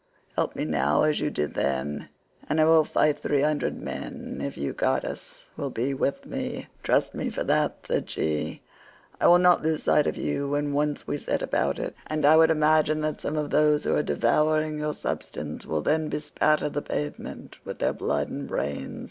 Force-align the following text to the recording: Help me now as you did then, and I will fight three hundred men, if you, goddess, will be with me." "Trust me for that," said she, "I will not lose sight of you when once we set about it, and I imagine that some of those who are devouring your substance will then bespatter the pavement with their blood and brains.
Help 0.35 0.55
me 0.55 0.65
now 0.65 1.03
as 1.03 1.19
you 1.19 1.29
did 1.29 1.53
then, 1.53 2.09
and 2.49 2.59
I 2.59 2.65
will 2.65 2.83
fight 2.83 3.19
three 3.19 3.43
hundred 3.43 3.79
men, 3.79 4.41
if 4.43 4.57
you, 4.57 4.73
goddess, 4.73 5.45
will 5.55 5.69
be 5.69 5.93
with 5.93 6.25
me." 6.25 6.69
"Trust 6.81 7.13
me 7.13 7.29
for 7.29 7.43
that," 7.43 7.85
said 7.85 8.09
she, 8.09 8.63
"I 9.19 9.27
will 9.27 9.37
not 9.37 9.61
lose 9.61 9.83
sight 9.83 10.07
of 10.07 10.17
you 10.17 10.49
when 10.49 10.73
once 10.73 11.05
we 11.05 11.19
set 11.19 11.43
about 11.43 11.77
it, 11.77 11.93
and 12.07 12.25
I 12.25 12.43
imagine 12.45 13.01
that 13.01 13.21
some 13.21 13.37
of 13.37 13.51
those 13.51 13.83
who 13.83 13.93
are 13.93 14.01
devouring 14.01 14.79
your 14.79 14.95
substance 14.95 15.67
will 15.67 15.81
then 15.83 16.09
bespatter 16.09 16.69
the 16.69 16.81
pavement 16.81 17.59
with 17.63 17.77
their 17.77 17.93
blood 17.93 18.27
and 18.31 18.47
brains. 18.47 18.97